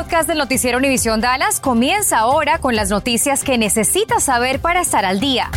podcast 0.00 0.26
del 0.26 0.38
noticiero 0.38 0.78
Univisión 0.78 1.20
Dallas 1.20 1.60
comienza 1.60 2.20
ahora 2.20 2.58
con 2.58 2.74
las 2.74 2.88
noticias 2.88 3.44
que 3.44 3.58
necesitas 3.58 4.22
saber 4.22 4.58
para 4.58 4.80
estar 4.80 5.04
al 5.04 5.20
día. 5.20 5.50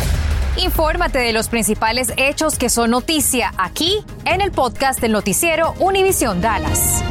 Infórmate 0.62 1.18
de 1.18 1.32
los 1.32 1.48
principales 1.48 2.12
hechos 2.18 2.58
que 2.58 2.68
son 2.68 2.90
noticia 2.90 3.52
aquí 3.56 4.04
en 4.26 4.42
el 4.42 4.50
podcast 4.50 5.00
del 5.00 5.12
noticiero 5.12 5.72
Univisión 5.80 6.42
Dallas. 6.42 7.02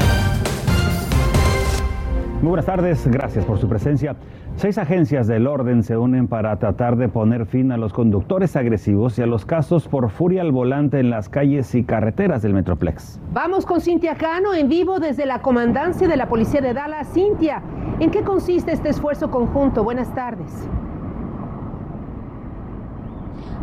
Muy 2.44 2.50
buenas 2.50 2.68
tardes, 2.68 3.08
gracias 3.08 3.46
por 3.46 3.60
su 3.60 3.68
presencia. 3.68 4.16
Seis 4.56 4.78
agencias 4.78 5.28
del 5.28 5.48
orden 5.48 5.84
se 5.84 5.98
unen 5.98 6.28
para 6.28 6.58
tratar 6.58 6.96
de 6.96 7.10
poner 7.10 7.46
fin 7.46 7.72
a 7.72 7.78
los 7.78 7.92
conductores 7.92 8.56
agresivos 8.56 9.18
y 9.18 9.24
a 9.24 9.26
los 9.26 9.46
casos 9.46 9.88
por 9.88 10.10
furia 10.10 10.42
al 10.42 10.52
volante 10.52 11.00
en 11.00 11.10
las 11.10 11.28
calles 11.28 11.74
y 11.76 11.84
carreteras 11.84 12.44
del 12.44 12.54
Metroplex. 12.54 13.20
Vamos 13.34 13.66
con 13.66 13.82
Cintia 13.82 14.16
Cano 14.16 14.54
en 14.54 14.70
vivo 14.70 15.00
desde 15.00 15.26
la 15.26 15.42
comandancia 15.42 16.08
de 16.08 16.16
la 16.16 16.30
Policía 16.30 16.62
de 16.62 16.74
Dallas. 16.74 17.12
Cintia, 17.14 17.62
¿en 18.00 18.12
qué 18.12 18.22
consiste 18.22 18.72
este 18.72 18.90
esfuerzo 18.90 19.32
conjunto? 19.32 19.84
Buenas 19.84 20.14
tardes. 20.14 20.68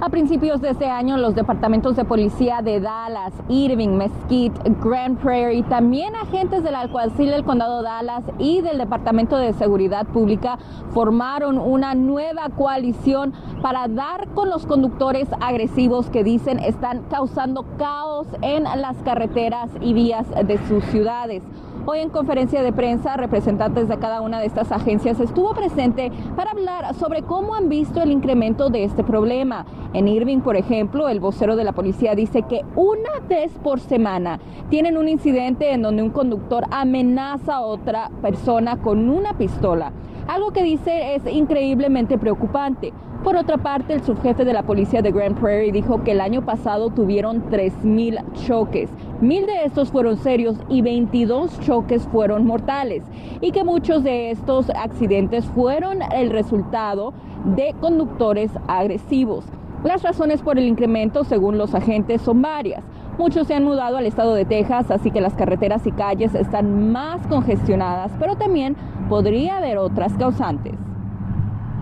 A 0.03 0.09
principios 0.09 0.63
de 0.63 0.71
este 0.71 0.87
año, 0.87 1.19
los 1.19 1.35
departamentos 1.35 1.95
de 1.95 2.07
policía 2.07 2.63
de 2.63 2.81
Dallas, 2.81 3.35
Irving, 3.51 3.99
Mesquite, 3.99 4.59
Grand 4.83 5.19
Prairie, 5.19 5.63
también 5.65 6.17
agentes 6.17 6.63
del 6.63 6.75
alguacil 6.75 7.29
del 7.29 7.45
condado 7.45 7.83
Dallas 7.83 8.25
y 8.39 8.63
del 8.63 8.79
Departamento 8.79 9.37
de 9.37 9.53
Seguridad 9.53 10.07
Pública 10.07 10.59
formaron 10.95 11.59
una 11.59 11.95
nueva 11.95 12.49
coalición 12.49 13.35
para 13.61 13.89
dar 13.89 14.29
con 14.29 14.49
los 14.49 14.65
conductores 14.65 15.29
agresivos 15.39 16.09
que 16.09 16.25
dicen 16.25 16.61
están 16.61 17.03
causando 17.11 17.67
caos 17.77 18.27
en 18.41 18.65
las 18.65 18.97
carreteras 19.03 19.69
y 19.83 19.93
vías 19.93 20.27
de 20.31 20.57
sus 20.67 20.83
ciudades. 20.85 21.43
Hoy 21.87 22.01
en 22.01 22.11
conferencia 22.11 22.63
de 22.63 22.73
prensa, 22.75 23.17
representantes 23.17 23.89
de 23.89 23.99
cada 23.99 24.21
una 24.21 24.39
de 24.39 24.47
estas 24.47 24.71
agencias 24.71 25.19
estuvo 25.19 25.55
presente 25.55 26.13
para 26.37 26.51
hablar 26.51 26.95
sobre 26.95 27.23
cómo 27.23 27.55
han 27.55 27.71
visto 27.71 28.03
el 28.03 28.11
incremento 28.11 28.69
de 28.69 28.85
este 28.85 29.03
problema. 29.03 29.65
En 29.93 30.07
Irving, 30.07 30.41
por 30.41 30.57
ejemplo, 30.57 31.09
el 31.09 31.21
vocero 31.21 31.57
de 31.57 31.65
la 31.65 31.73
policía 31.73 32.15
dice 32.15 32.43
que 32.43 32.63
una 32.77 33.21
vez 33.29 33.53
por 33.63 33.81
semana 33.81 34.39
tienen 34.69 34.97
un 34.97 35.09
incidente 35.09 35.73
en 35.73 35.83
donde 35.83 36.03
un 36.03 36.11
conductor 36.11 36.65
amenaza 36.71 37.57
a 37.57 37.63
otra 37.63 38.11
persona 38.23 38.77
con 38.77 39.09
una 39.09 39.37
pistola 39.37 39.93
algo 40.31 40.53
que 40.53 40.63
dice 40.63 41.17
es 41.17 41.27
increíblemente 41.27 42.17
preocupante. 42.17 42.93
Por 43.25 43.35
otra 43.35 43.59
parte, 43.59 43.95
el 43.95 44.05
subjefe 44.05 44.45
de 44.45 44.53
la 44.53 44.63
policía 44.63 45.03
de 45.03 45.11
Grand 45.11 45.37
Prairie 45.37 45.73
dijo 45.73 46.05
que 46.05 46.13
el 46.13 46.21
año 46.21 46.47
pasado 46.47 46.91
tuvieron 46.91 47.51
3.000 47.51 48.47
choques. 48.47 48.89
Mil 49.21 49.45
de 49.47 49.65
estos 49.65 49.91
fueron 49.91 50.17
serios 50.19 50.57
y 50.69 50.83
22 50.83 51.59
choques 51.59 52.07
fueron 52.13 52.47
mortales. 52.47 53.03
Y 53.41 53.51
que 53.51 53.65
muchos 53.65 54.05
de 54.05 54.31
estos 54.31 54.71
accidentes 54.71 55.45
fueron 55.47 55.99
el 56.13 56.31
resultado 56.31 57.13
de 57.57 57.75
conductores 57.81 58.53
agresivos. 58.69 59.45
Las 59.85 60.03
razones 60.03 60.43
por 60.43 60.59
el 60.59 60.67
incremento, 60.67 61.25
según 61.25 61.57
los 61.57 61.75
agentes, 61.75 62.21
son 62.21 62.43
varias. 62.43 62.85
Muchos 63.17 63.47
se 63.47 63.55
han 63.55 63.65
mudado 63.65 63.97
al 63.97 64.05
estado 64.05 64.35
de 64.35 64.45
Texas, 64.45 64.91
así 64.91 65.11
que 65.11 65.23
las 65.23 65.35
carreteras 65.35 65.87
y 65.87 65.93
calles 65.93 66.35
están 66.35 66.93
más 66.93 67.27
congestionadas, 67.29 68.13
pero 68.19 68.37
también 68.37 68.77
podría 69.09 69.57
haber 69.57 69.79
otras 69.79 70.13
causantes. 70.19 70.75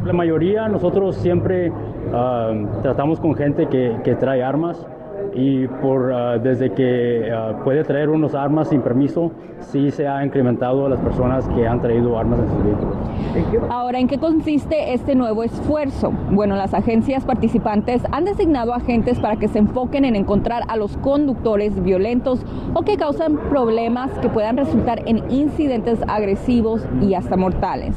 La 0.05 0.13
mayoría 0.13 0.69
nosotros 0.69 1.17
siempre 1.17 1.73
ah, 2.15 2.53
tratamos 2.83 3.19
con 3.19 3.35
gente 3.35 3.67
que, 3.67 3.97
que 4.05 4.15
trae 4.15 4.45
armas 4.45 4.87
y 5.35 5.67
por, 5.67 6.11
uh, 6.11 6.41
desde 6.43 6.73
que 6.73 7.31
uh, 7.33 7.63
puede 7.65 7.85
traer 7.85 8.09
unos 8.09 8.35
armas 8.35 8.69
sin 8.69 8.83
permiso, 8.83 9.33
sí 9.61 9.91
se 9.91 10.07
ha 10.07 10.25
incrementado 10.25 10.87
a 10.87 10.89
las 10.89 11.01
personas 11.01 11.49
que 11.49 11.67
han 11.67 11.81
traído 11.81 12.19
armas 12.19 12.41
en 12.41 12.49
sus 12.49 12.65
vehículos. 12.65 13.69
Ahora, 13.71 13.99
¿en 13.99 14.09
qué 14.09 14.19
consiste 14.19 14.95
este 14.95 15.15
nuevo 15.15 15.43
esfuerzo? 15.43 16.13
Bueno, 16.31 16.57
las 16.57 16.75
agencias 16.75 17.25
participantes 17.25 18.03
han 18.11 18.25
designado 18.25 18.75
agentes 18.75 19.19
para 19.19 19.37
que 19.37 19.49
se 19.49 19.59
enfoquen 19.59 20.05
en 20.05 20.17
encontrar 20.17 20.63
a 20.69 20.77
los 20.77 20.97
conductores 20.99 21.83
violentos 21.83 22.45
o 22.75 22.83
que 22.83 22.97
causan 22.97 23.37
problemas 23.37 24.11
que 24.21 24.29
puedan 24.29 24.57
resultar 24.57 25.03
en 25.07 25.31
incidentes 25.31 26.01
agresivos 26.09 26.87
y 27.01 27.15
hasta 27.15 27.37
mortales. 27.37 27.95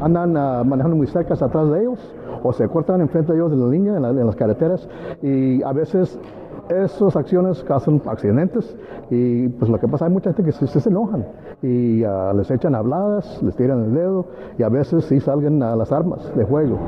Andan 0.00 0.36
uh, 0.36 0.64
manejando 0.64 0.96
muy 0.96 1.06
cerca 1.06 1.34
atrás 1.34 1.70
de 1.70 1.80
ellos 1.80 1.98
o 2.42 2.52
se 2.52 2.68
cortan 2.68 3.00
enfrente 3.00 3.32
de 3.32 3.38
ellos 3.38 3.50
de 3.50 3.56
la 3.56 3.68
línea 3.68 3.96
en, 3.96 4.26
las 4.26 4.36
carreteras 4.36 4.88
y 5.22 5.62
a 5.62 5.72
veces 5.72 6.18
esas 6.68 7.16
acciones 7.16 7.62
causan 7.64 8.00
accidentes 8.06 8.76
y 9.10 9.48
pues 9.48 9.70
lo 9.70 9.78
que 9.78 9.88
pasa 9.88 10.06
hay 10.06 10.12
mucha 10.12 10.32
gente 10.32 10.44
que 10.44 10.52
se, 10.52 10.66
se 10.66 10.88
enojan 10.88 11.26
y 11.62 12.04
uh, 12.04 12.36
les 12.36 12.50
echan 12.50 12.74
habladas, 12.74 13.40
les 13.42 13.54
tiran 13.56 13.84
el 13.84 13.94
dedo 13.94 14.26
y 14.58 14.62
a 14.62 14.68
veces 14.68 15.04
sí 15.04 15.20
salgan 15.20 15.62
a 15.62 15.76
las 15.76 15.92
armas 15.92 16.34
de 16.34 16.44
juego. 16.44 16.78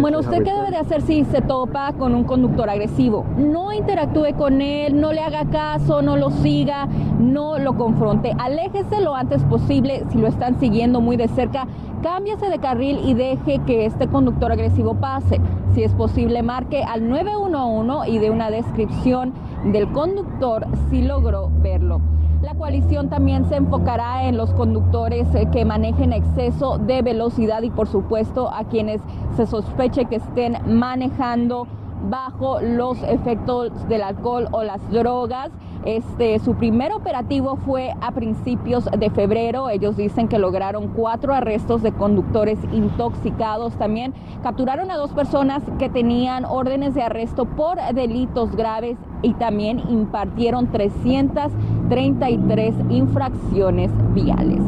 Bueno, 0.00 0.20
¿usted 0.20 0.42
qué 0.42 0.52
debe 0.52 0.70
de 0.70 0.76
hacer 0.76 1.02
si 1.02 1.24
se 1.24 1.40
topa 1.40 1.92
con 1.94 2.14
un 2.14 2.24
conductor 2.24 2.68
agresivo? 2.68 3.24
No 3.36 3.72
interactúe 3.72 4.36
con 4.36 4.60
él, 4.60 5.00
no 5.00 5.12
le 5.12 5.20
haga 5.20 5.44
caso, 5.50 6.02
no 6.02 6.16
lo 6.16 6.30
siga, 6.30 6.86
no 7.18 7.58
lo 7.58 7.76
confronte. 7.76 8.32
Aléjese 8.38 9.00
lo 9.00 9.14
antes 9.14 9.42
posible 9.44 10.04
si 10.10 10.18
lo 10.18 10.26
están 10.26 10.58
siguiendo 10.60 11.00
muy 11.00 11.16
de 11.16 11.28
cerca. 11.28 11.66
Cámbiase 12.06 12.48
de 12.50 12.60
carril 12.60 13.00
y 13.04 13.14
deje 13.14 13.58
que 13.66 13.84
este 13.84 14.06
conductor 14.06 14.52
agresivo 14.52 14.94
pase. 14.94 15.40
Si 15.74 15.82
es 15.82 15.92
posible, 15.92 16.40
marque 16.44 16.84
al 16.84 17.08
911 17.08 18.08
y 18.08 18.18
de 18.20 18.30
una 18.30 18.48
descripción 18.48 19.34
del 19.72 19.90
conductor 19.90 20.68
si 20.88 21.02
logró 21.02 21.50
verlo. 21.62 22.00
La 22.42 22.54
coalición 22.54 23.08
también 23.10 23.48
se 23.48 23.56
enfocará 23.56 24.28
en 24.28 24.36
los 24.36 24.52
conductores 24.52 25.26
eh, 25.34 25.48
que 25.50 25.64
manejen 25.64 26.12
exceso 26.12 26.78
de 26.78 27.02
velocidad 27.02 27.62
y 27.62 27.70
por 27.70 27.88
supuesto 27.88 28.54
a 28.54 28.62
quienes 28.62 29.00
se 29.34 29.44
sospeche 29.44 30.04
que 30.04 30.16
estén 30.16 30.58
manejando 30.64 31.66
bajo 32.04 32.60
los 32.60 33.02
efectos 33.02 33.72
del 33.88 34.02
alcohol 34.02 34.46
o 34.52 34.62
las 34.62 34.88
drogas. 34.90 35.50
Este, 35.84 36.38
su 36.40 36.54
primer 36.54 36.92
operativo 36.92 37.56
fue 37.56 37.92
a 38.00 38.12
principios 38.12 38.86
de 38.86 39.10
febrero. 39.10 39.70
Ellos 39.70 39.96
dicen 39.96 40.28
que 40.28 40.38
lograron 40.38 40.88
cuatro 40.88 41.32
arrestos 41.32 41.82
de 41.82 41.92
conductores 41.92 42.58
intoxicados. 42.72 43.76
También 43.76 44.12
capturaron 44.42 44.90
a 44.90 44.96
dos 44.96 45.12
personas 45.12 45.62
que 45.78 45.88
tenían 45.88 46.44
órdenes 46.44 46.94
de 46.94 47.02
arresto 47.02 47.44
por 47.44 47.78
delitos 47.94 48.56
graves 48.56 48.98
y 49.22 49.34
también 49.34 49.80
impartieron 49.88 50.66
333 50.68 52.74
infracciones 52.90 53.92
viales. 54.12 54.60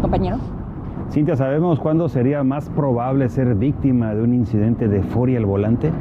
Compañeros. 0.00 0.40
Cintia, 1.10 1.36
¿sabemos 1.36 1.78
cuándo 1.78 2.08
sería 2.08 2.42
más 2.42 2.70
probable 2.70 3.28
ser 3.28 3.54
víctima 3.54 4.14
de 4.14 4.22
un 4.22 4.32
incidente 4.32 4.88
de 4.88 5.02
furia 5.02 5.38
al 5.38 5.44
volante? 5.44 5.92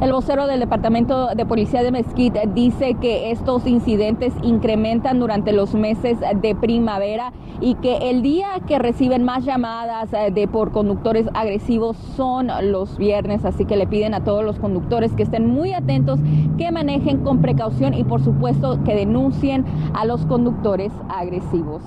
El 0.00 0.12
vocero 0.12 0.46
del 0.46 0.60
Departamento 0.60 1.34
de 1.34 1.44
Policía 1.44 1.82
de 1.82 1.90
Mesquite 1.90 2.48
dice 2.54 2.94
que 2.94 3.32
estos 3.32 3.66
incidentes 3.66 4.32
incrementan 4.42 5.18
durante 5.18 5.52
los 5.52 5.74
meses 5.74 6.18
de 6.20 6.54
primavera 6.54 7.32
y 7.60 7.74
que 7.74 8.08
el 8.08 8.22
día 8.22 8.46
que 8.68 8.78
reciben 8.78 9.24
más 9.24 9.44
llamadas 9.44 10.12
eh, 10.12 10.30
de 10.30 10.46
por 10.46 10.70
conductores 10.70 11.26
agresivos 11.34 11.96
son 11.96 12.48
los 12.70 12.96
viernes, 12.96 13.44
así 13.44 13.64
que 13.64 13.74
le 13.74 13.88
piden 13.88 14.14
a 14.14 14.22
todos 14.22 14.44
los 14.44 14.60
conductores 14.60 15.12
que 15.14 15.24
estén 15.24 15.50
muy 15.50 15.72
atentos, 15.72 16.20
que 16.58 16.70
manejen 16.70 17.24
con 17.24 17.42
precaución 17.42 17.92
y 17.92 18.04
por 18.04 18.22
supuesto 18.22 18.84
que 18.84 18.94
denuncien 18.94 19.64
a 19.94 20.04
los 20.04 20.24
conductores 20.26 20.92
agresivos. 21.08 21.82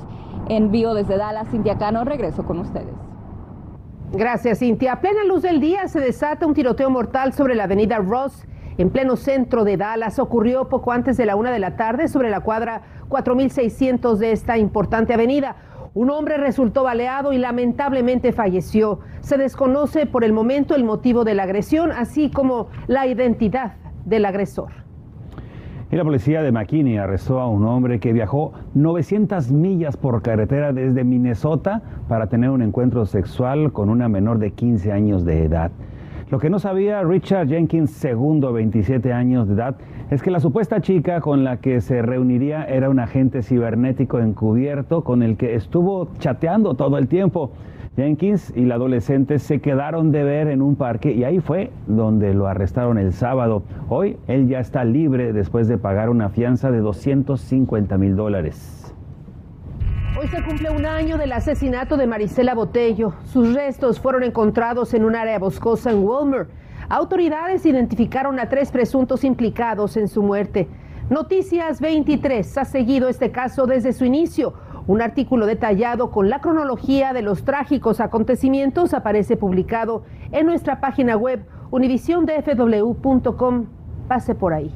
Envío 0.50 0.94
desde 0.94 1.16
Dallas, 1.16 1.48
Cintia 1.50 1.78
Cano, 1.78 2.04
regreso 2.04 2.44
con 2.44 2.60
ustedes. 2.60 3.11
Gracias, 4.14 4.60
Cintia. 4.60 4.92
A 4.92 5.00
plena 5.00 5.24
luz 5.24 5.42
del 5.42 5.62
día 5.62 5.88
se 5.88 6.02
desata 6.02 6.46
un 6.46 6.54
tiroteo 6.54 6.90
mortal 6.90 7.32
sobre 7.32 7.56
la 7.56 7.64
avenida 7.64 7.98
Ross, 8.00 8.46
en 8.78 8.90
pleno 8.90 9.16
centro 9.16 9.64
de 9.64 9.78
Dallas. 9.78 10.20
Ocurrió 10.20 10.68
poco 10.68 10.92
antes 10.92 11.16
de 11.16 11.26
la 11.26 11.38
una 11.38 11.50
de 11.50 11.60
la 11.60 11.78
tarde 11.78 12.10
sobre 12.10 12.30
la 12.30 12.42
cuadra 12.42 12.82
4600 13.08 14.20
de 14.20 14.34
esta 14.34 14.58
importante 14.58 15.14
avenida. 15.14 15.56
Un 15.94 16.10
hombre 16.10 16.36
resultó 16.36 16.84
baleado 16.84 17.32
y 17.32 17.38
lamentablemente 17.38 18.34
falleció. 18.34 19.00
Se 19.22 19.38
desconoce 19.38 20.06
por 20.06 20.26
el 20.26 20.34
momento 20.34 20.76
el 20.76 20.84
motivo 20.84 21.24
de 21.24 21.34
la 21.34 21.44
agresión, 21.44 21.94
así 21.94 22.30
como 22.30 22.68
la 22.88 23.08
identidad 23.08 23.76
del 24.04 24.26
agresor. 24.26 24.81
Y 25.92 25.98
la 25.98 26.06
policía 26.06 26.42
de 26.42 26.54
McKinney 26.54 26.98
arrestó 26.98 27.42
a 27.42 27.50
un 27.50 27.66
hombre 27.66 28.00
que 28.00 28.14
viajó 28.14 28.54
900 28.76 29.52
millas 29.52 29.98
por 29.98 30.22
carretera 30.22 30.72
desde 30.72 31.04
Minnesota 31.04 31.82
para 32.08 32.28
tener 32.28 32.50
un 32.50 32.62
encuentro 32.62 33.06
sexual 33.06 33.74
con 33.74 33.90
una 33.90 34.08
menor 34.08 34.40
de 34.40 34.52
15 34.52 34.90
años 34.94 35.26
de 35.26 35.44
edad. 35.44 35.70
Lo 36.30 36.40
que 36.40 36.50
no 36.50 36.60
sabía 36.60 37.04
Richard 37.04 37.50
Jenkins 37.50 37.92
segundo 37.92 38.54
27 38.54 39.12
años 39.12 39.50
de 39.50 39.56
edad, 39.56 39.76
es 40.12 40.22
que 40.22 40.32
la 40.32 40.40
supuesta 40.40 40.80
chica 40.80 41.20
con 41.20 41.44
la 41.44 41.58
que 41.58 41.82
se 41.82 42.02
reuniría 42.02 42.64
era 42.64 42.90
un 42.90 43.00
agente 43.00 43.44
cibernético 43.44 44.20
encubierto 44.20 45.04
con 45.04 45.24
el 45.24 45.36
que 45.36 45.56
estuvo 45.56 46.08
chateando 46.20 46.76
todo 46.76 46.98
el 46.98 47.10
tiempo. 47.10 47.52
Jenkins 47.98 48.54
y 48.56 48.64
la 48.64 48.76
adolescente 48.76 49.38
se 49.38 49.60
quedaron 49.60 50.12
de 50.12 50.24
ver 50.24 50.48
en 50.48 50.62
un 50.62 50.78
parque 50.78 51.12
y 51.12 51.26
ahí 51.26 51.42
fue 51.42 51.72
donde 51.88 52.34
lo 52.34 52.48
arrestaron 52.48 52.98
el 52.98 53.12
sábado. 53.12 53.64
Hoy 53.90 54.18
él 54.28 54.48
ya 54.48 54.60
está 54.60 54.86
libre 54.86 55.34
después 55.34 55.68
de 55.68 55.78
pagar 55.78 56.10
una 56.10 56.30
fianza 56.30 56.72
de 56.72 56.80
250 56.80 57.98
mil 57.98 58.16
dólares. 58.16 58.96
Hoy 60.18 60.28
se 60.28 60.42
cumple 60.42 60.70
un 60.70 60.86
año 60.86 61.18
del 61.18 61.34
asesinato 61.34 61.98
de 61.98 62.08
Marisela 62.08 62.56
Botello. 62.56 63.14
Sus 63.26 63.54
restos 63.54 64.00
fueron 64.00 64.24
encontrados 64.24 64.94
en 64.94 65.04
un 65.04 65.16
área 65.16 65.38
boscosa 65.40 65.92
en 65.92 66.04
Wilmer. 66.04 66.48
Autoridades 66.88 67.66
identificaron 67.66 68.40
a 68.40 68.48
tres 68.48 68.72
presuntos 68.72 69.26
implicados 69.26 69.98
en 69.98 70.08
su 70.08 70.24
muerte. 70.24 70.70
Noticias 71.10 71.82
23 71.82 72.58
ha 72.58 72.64
seguido 72.64 73.10
este 73.10 73.32
caso 73.32 73.66
desde 73.66 73.92
su 73.92 74.06
inicio. 74.06 74.54
Un 74.92 75.02
artículo 75.02 75.46
detallado 75.46 76.12
con 76.12 76.30
la 76.30 76.42
cronología 76.42 77.14
de 77.14 77.22
los 77.22 77.46
trágicos 77.46 78.02
acontecimientos 78.02 78.94
aparece 78.94 79.38
publicado 79.38 80.04
en 80.34 80.46
nuestra 80.46 80.82
página 80.82 81.16
web 81.16 81.46
univisiondfw.com. 81.72 83.68
Pase 84.10 84.36
por 84.36 84.54
ahí 84.54 84.76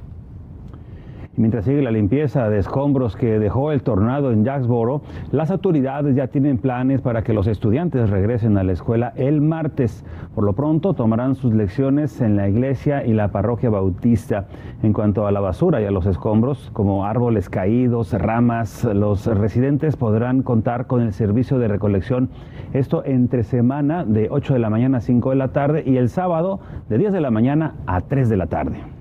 mientras 1.38 1.66
sigue 1.66 1.82
la 1.82 1.92
limpieza 1.92 2.50
de 2.50 2.60
escombros 2.60 3.16
que 3.16 3.40
dejó 3.40 3.72
el 3.72 3.84
tornado 3.84 4.32
en 4.32 4.44
Jacksboro, 4.44 5.02
las 5.32 5.52
autoridades 5.52 6.16
ya 6.16 6.28
tienen 6.28 6.58
planes 6.58 7.02
para 7.02 7.24
que 7.24 7.34
los 7.34 7.48
estudiantes 7.48 8.10
regresen 8.10 8.58
a 8.58 8.64
la 8.64 8.72
escuela 8.72 9.14
el 9.16 9.42
martes. 9.42 10.06
Por 10.34 10.44
lo 10.44 10.54
pronto 10.54 10.94
tomarán 10.94 11.36
sus 11.36 11.54
lecciones 11.54 12.22
en 12.22 12.36
la 12.36 12.48
iglesia 12.48 13.06
y 13.06 13.14
la 13.14 13.30
parroquia 13.30 13.70
bautista. 13.70 14.48
En 14.84 14.94
cuanto 14.94 15.28
a 15.28 15.32
la 15.32 15.40
basura 15.40 15.82
y 15.82 15.86
a 15.86 15.92
los 15.92 16.06
escombros, 16.06 16.70
como 16.74 17.06
árboles 17.06 17.50
caídos, 17.50 18.14
ramas, 18.14 18.84
los 18.84 19.26
residentes 19.26 19.96
podrán 19.98 20.44
contar 20.44 20.88
con 20.88 21.02
el 21.02 21.14
servicio 21.14 21.60
de 21.60 21.68
recolección. 21.68 22.30
Esto 22.74 23.04
entre 23.06 23.44
semana 23.44 24.04
de 24.04 24.28
8 24.30 24.54
de 24.54 24.60
la 24.60 24.70
mañana 24.70 24.98
a 24.98 25.02
5 25.02 25.30
de 25.30 25.36
la 25.36 25.50
tarde 25.50 25.84
y 25.86 25.98
el 25.98 26.10
sábado 26.10 26.60
de 26.90 26.98
10 26.98 27.14
de 27.14 27.22
la 27.22 27.32
mañana 27.32 27.76
a 27.88 28.02
3 28.02 28.30
de 28.30 28.38
la 28.38 28.48
tarde. 28.48 28.94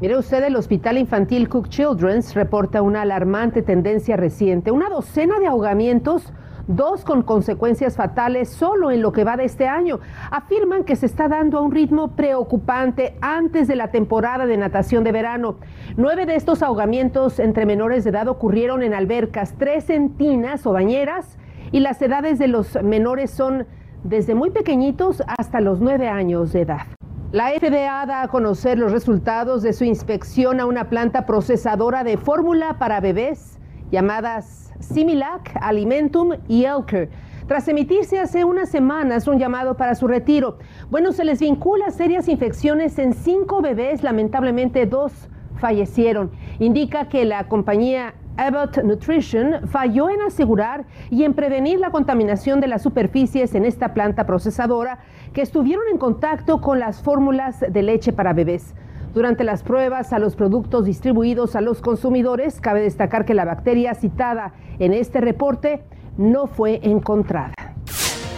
Mire 0.00 0.16
usted, 0.16 0.44
el 0.44 0.54
Hospital 0.54 0.96
Infantil 0.96 1.48
Cook 1.48 1.70
Children's 1.70 2.36
reporta 2.36 2.82
una 2.82 3.02
alarmante 3.02 3.62
tendencia 3.62 4.16
reciente, 4.16 4.70
una 4.70 4.88
docena 4.88 5.40
de 5.40 5.48
ahogamientos, 5.48 6.32
dos 6.68 7.04
con 7.04 7.22
consecuencias 7.22 7.96
fatales 7.96 8.48
solo 8.48 8.92
en 8.92 9.02
lo 9.02 9.10
que 9.10 9.24
va 9.24 9.36
de 9.36 9.44
este 9.44 9.66
año. 9.66 9.98
Afirman 10.30 10.84
que 10.84 10.94
se 10.94 11.06
está 11.06 11.26
dando 11.26 11.58
a 11.58 11.62
un 11.62 11.72
ritmo 11.72 12.14
preocupante 12.14 13.16
antes 13.20 13.66
de 13.66 13.74
la 13.74 13.90
temporada 13.90 14.46
de 14.46 14.56
natación 14.56 15.02
de 15.02 15.10
verano. 15.10 15.56
Nueve 15.96 16.26
de 16.26 16.36
estos 16.36 16.62
ahogamientos 16.62 17.40
entre 17.40 17.66
menores 17.66 18.04
de 18.04 18.10
edad 18.10 18.28
ocurrieron 18.28 18.84
en 18.84 18.94
albercas, 18.94 19.56
tres 19.58 19.90
en 19.90 20.10
tinas 20.16 20.64
o 20.64 20.72
bañeras, 20.72 21.38
y 21.72 21.80
las 21.80 22.00
edades 22.00 22.38
de 22.38 22.46
los 22.46 22.80
menores 22.84 23.32
son 23.32 23.66
desde 24.04 24.36
muy 24.36 24.50
pequeñitos 24.50 25.24
hasta 25.26 25.60
los 25.60 25.80
nueve 25.80 26.08
años 26.08 26.52
de 26.52 26.60
edad. 26.60 26.97
La 27.30 27.50
FDA 27.50 28.06
da 28.06 28.22
a 28.22 28.28
conocer 28.28 28.78
los 28.78 28.90
resultados 28.90 29.62
de 29.62 29.74
su 29.74 29.84
inspección 29.84 30.60
a 30.60 30.64
una 30.64 30.88
planta 30.88 31.26
procesadora 31.26 32.02
de 32.02 32.16
fórmula 32.16 32.78
para 32.78 33.00
bebés 33.00 33.58
llamadas 33.90 34.72
Similac, 34.80 35.54
Alimentum 35.60 36.36
y 36.48 36.64
Elker. 36.64 37.10
Tras 37.46 37.68
emitirse 37.68 38.18
hace 38.18 38.44
unas 38.44 38.70
semanas 38.70 39.28
un 39.28 39.38
llamado 39.38 39.76
para 39.76 39.94
su 39.94 40.08
retiro, 40.08 40.56
bueno, 40.88 41.12
se 41.12 41.26
les 41.26 41.40
vincula 41.40 41.90
serias 41.90 42.28
infecciones 42.28 42.98
en 42.98 43.12
cinco 43.12 43.60
bebés, 43.60 44.02
lamentablemente 44.02 44.86
dos 44.86 45.12
fallecieron. 45.58 46.30
Indica 46.58 47.10
que 47.10 47.26
la 47.26 47.46
compañía 47.46 48.14
Abbott 48.38 48.84
Nutrition 48.84 49.66
falló 49.66 50.08
en 50.08 50.22
asegurar 50.22 50.86
y 51.10 51.24
en 51.24 51.34
prevenir 51.34 51.80
la 51.80 51.90
contaminación 51.90 52.60
de 52.60 52.68
las 52.68 52.82
superficies 52.82 53.54
en 53.56 53.64
esta 53.64 53.92
planta 53.94 54.26
procesadora 54.26 55.00
que 55.32 55.42
estuvieron 55.42 55.84
en 55.90 55.98
contacto 55.98 56.60
con 56.60 56.78
las 56.78 57.02
fórmulas 57.02 57.60
de 57.60 57.82
leche 57.82 58.12
para 58.12 58.32
bebés. 58.32 58.74
Durante 59.14 59.44
las 59.44 59.62
pruebas 59.62 60.12
a 60.12 60.18
los 60.18 60.36
productos 60.36 60.84
distribuidos 60.84 61.56
a 61.56 61.60
los 61.60 61.80
consumidores, 61.80 62.60
cabe 62.60 62.82
destacar 62.82 63.24
que 63.24 63.34
la 63.34 63.44
bacteria 63.44 63.94
citada 63.94 64.52
en 64.78 64.92
este 64.92 65.20
reporte 65.20 65.82
no 66.16 66.46
fue 66.46 66.80
encontrada. 66.82 67.54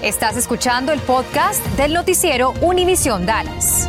Estás 0.03 0.37
escuchando 0.37 0.93
el 0.93 1.01
podcast 1.01 1.63
del 1.77 1.93
noticiero 1.93 2.55
Univisión 2.63 3.27
Dallas. 3.27 3.87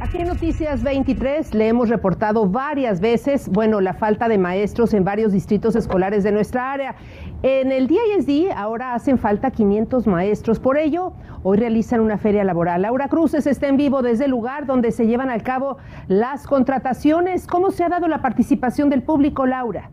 Aquí 0.00 0.18
en 0.18 0.28
Noticias 0.28 0.82
23 0.82 1.52
le 1.52 1.68
hemos 1.68 1.90
reportado 1.90 2.46
varias 2.46 3.00
veces, 3.00 3.48
bueno, 3.50 3.82
la 3.82 3.92
falta 3.92 4.28
de 4.28 4.38
maestros 4.38 4.94
en 4.94 5.04
varios 5.04 5.32
distritos 5.32 5.76
escolares 5.76 6.24
de 6.24 6.32
nuestra 6.32 6.72
área. 6.72 6.94
En 7.42 7.70
el 7.70 7.86
DISD 7.86 8.50
ahora 8.56 8.94
hacen 8.94 9.18
falta 9.18 9.50
500 9.50 10.06
maestros. 10.06 10.58
Por 10.58 10.78
ello, 10.78 11.12
hoy 11.42 11.58
realizan 11.58 12.00
una 12.00 12.16
feria 12.16 12.44
laboral. 12.44 12.82
Laura 12.82 13.08
Cruces 13.08 13.46
está 13.46 13.68
en 13.68 13.76
vivo 13.76 14.00
desde 14.00 14.24
el 14.24 14.30
lugar 14.30 14.66
donde 14.66 14.90
se 14.90 15.06
llevan 15.06 15.30
a 15.30 15.38
cabo 15.40 15.76
las 16.08 16.46
contrataciones. 16.46 17.46
¿Cómo 17.46 17.70
se 17.70 17.84
ha 17.84 17.88
dado 17.88 18.08
la 18.08 18.22
participación 18.22 18.88
del 18.88 19.02
público, 19.02 19.44
Laura? 19.46 19.90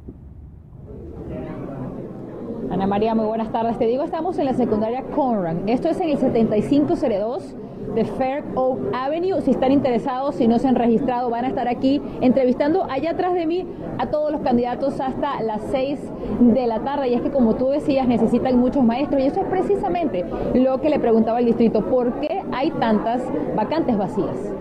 Ana 2.72 2.88
María, 2.88 3.14
muy 3.14 3.26
buenas 3.26 3.52
tardes. 3.52 3.78
Te 3.78 3.86
digo, 3.86 4.04
estamos 4.04 4.40
en 4.40 4.46
la 4.46 4.54
secundaria 4.54 5.04
Conran. 5.16 5.68
Esto 5.68 5.90
es 5.90 6.00
en 6.00 6.10
el 6.10 6.18
7502 6.18 7.56
de 7.96 8.06
Fair 8.06 8.44
Oak 8.56 8.80
Avenue. 8.94 9.42
Si 9.42 9.52
están 9.52 9.72
interesados, 9.72 10.36
si 10.36 10.48
no 10.48 10.60
se 10.60 10.68
han 10.68 10.76
registrado, 10.76 11.30
van 11.30 11.46
a 11.46 11.50
estar 11.50 11.68
aquí 11.68 12.02
entrevistando 12.22 12.86
allá 12.90 13.12
atrás 13.12 13.34
de 13.34 13.46
mí 13.46 13.66
a 13.98 14.10
todos 14.10 14.32
los 14.32 14.42
candidatos 14.42 15.00
hasta 15.00 15.42
las 15.42 15.62
6 15.72 16.00
de 16.40 16.68
la 16.68 16.80
tarde. 16.80 17.10
Y 17.10 17.14
es 17.14 17.22
que 17.22 17.32
como 17.32 17.56
tú 17.56 17.70
decías, 17.70 18.08
necesitan 18.08 18.60
muchos 18.60 18.84
maestros 18.84 19.22
y 19.22 19.26
eso 19.26 19.42
es 19.42 19.48
precisamente 19.48 20.26
lo 20.54 20.82
que 20.82 20.90
le 20.90 21.00
preguntaba 21.00 21.40
el 21.40 21.46
distrito. 21.46 21.86
¿Por 21.90 22.20
qué 22.20 22.44
hay 22.52 22.72
tantas 22.72 23.22
vacantes 23.56 23.98
vacías? 23.98 24.54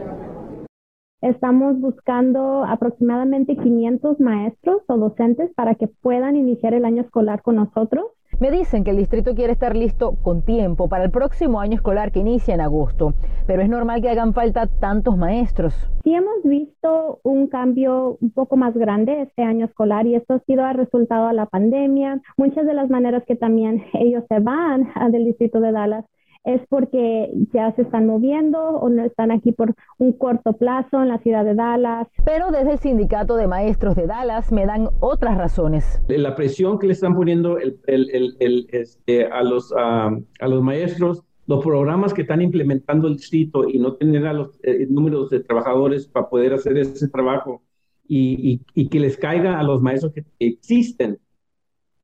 Estamos 1.22 1.78
buscando 1.78 2.64
aproximadamente 2.64 3.56
500 3.56 4.18
maestros 4.18 4.82
o 4.88 4.96
docentes 4.96 5.52
para 5.54 5.76
que 5.76 5.86
puedan 5.86 6.34
iniciar 6.34 6.74
el 6.74 6.84
año 6.84 7.02
escolar 7.02 7.42
con 7.42 7.56
nosotros. 7.56 8.06
Me 8.42 8.50
dicen 8.50 8.82
que 8.82 8.90
el 8.90 8.96
distrito 8.96 9.36
quiere 9.36 9.52
estar 9.52 9.76
listo 9.76 10.16
con 10.20 10.42
tiempo 10.42 10.88
para 10.88 11.04
el 11.04 11.12
próximo 11.12 11.60
año 11.60 11.76
escolar 11.76 12.10
que 12.10 12.18
inicia 12.18 12.54
en 12.54 12.60
agosto, 12.60 13.14
pero 13.46 13.62
es 13.62 13.68
normal 13.68 14.02
que 14.02 14.08
hagan 14.08 14.34
falta 14.34 14.66
tantos 14.66 15.16
maestros. 15.16 15.72
Sí 16.02 16.12
hemos 16.12 16.42
visto 16.42 17.20
un 17.22 17.46
cambio 17.46 18.18
un 18.20 18.32
poco 18.32 18.56
más 18.56 18.74
grande 18.74 19.22
este 19.22 19.44
año 19.44 19.66
escolar 19.66 20.08
y 20.08 20.16
esto 20.16 20.34
ha 20.34 20.38
sido 20.40 20.66
el 20.66 20.74
resultado 20.74 21.28
de 21.28 21.34
la 21.34 21.46
pandemia. 21.46 22.20
Muchas 22.36 22.66
de 22.66 22.74
las 22.74 22.90
maneras 22.90 23.22
que 23.28 23.36
también 23.36 23.84
ellos 23.92 24.24
se 24.28 24.40
van 24.40 24.88
del 25.12 25.24
distrito 25.24 25.60
de 25.60 25.70
Dallas 25.70 26.04
es 26.44 26.60
porque 26.68 27.30
ya 27.52 27.72
se 27.72 27.82
están 27.82 28.06
moviendo 28.06 28.60
o 28.60 28.88
no 28.88 29.04
están 29.04 29.30
aquí 29.30 29.52
por 29.52 29.74
un 29.98 30.12
corto 30.12 30.54
plazo 30.54 31.02
en 31.02 31.08
la 31.08 31.18
ciudad 31.18 31.44
de 31.44 31.54
Dallas. 31.54 32.08
Pero 32.24 32.50
desde 32.50 32.72
el 32.72 32.78
sindicato 32.78 33.36
de 33.36 33.46
maestros 33.46 33.94
de 33.94 34.06
Dallas 34.06 34.50
me 34.52 34.66
dan 34.66 34.88
otras 35.00 35.36
razones. 35.38 36.02
La 36.08 36.34
presión 36.34 36.78
que 36.78 36.86
le 36.88 36.94
están 36.94 37.14
poniendo 37.14 37.58
este, 37.58 39.26
a, 39.26 39.42
los, 39.42 39.72
a 39.72 40.10
los 40.40 40.62
maestros 40.62 41.24
los 41.46 41.64
programas 41.64 42.14
que 42.14 42.22
están 42.22 42.40
implementando 42.40 43.08
el 43.08 43.16
distrito 43.16 43.68
y 43.68 43.78
no 43.78 43.94
tener 43.94 44.26
a 44.26 44.32
los 44.32 44.58
eh, 44.62 44.86
números 44.88 45.30
de 45.30 45.40
trabajadores 45.40 46.06
para 46.06 46.28
poder 46.28 46.54
hacer 46.54 46.78
ese 46.78 47.08
trabajo 47.08 47.62
y, 48.06 48.60
y, 48.74 48.88
que 48.88 49.00
les 49.00 49.16
caiga 49.16 49.58
a 49.58 49.62
los 49.62 49.80
maestros 49.80 50.12
que 50.12 50.24
existen 50.38 51.18